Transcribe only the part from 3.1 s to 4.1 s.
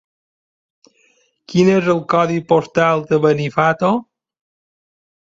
de Benifato?